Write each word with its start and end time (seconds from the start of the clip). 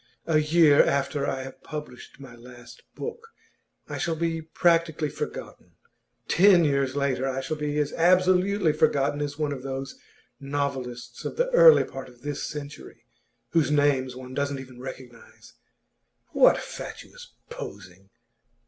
A 0.25 0.39
year 0.39 0.83
after 0.83 1.27
I 1.27 1.43
have 1.43 1.61
published 1.61 2.19
my 2.19 2.33
last 2.35 2.81
book, 2.95 3.27
I 3.87 3.99
shall 3.99 4.15
be 4.15 4.41
practically 4.41 5.09
forgotten; 5.09 5.73
ten 6.27 6.65
years 6.65 6.95
later, 6.95 7.29
I 7.29 7.39
shall 7.39 7.55
be 7.57 7.77
as 7.77 7.93
absolutely 7.93 8.73
forgotten 8.73 9.21
as 9.21 9.37
one 9.37 9.51
of 9.51 9.61
those 9.61 9.99
novelists 10.39 11.23
of 11.23 11.37
the 11.37 11.51
early 11.51 11.83
part 11.83 12.09
of 12.09 12.23
this 12.23 12.41
century, 12.41 13.05
whose 13.49 13.69
names 13.69 14.15
one 14.15 14.33
doesn't 14.33 14.57
even 14.57 14.79
recognise. 14.79 15.53
What 16.29 16.57
fatuous 16.57 17.35
posing! 17.51 18.09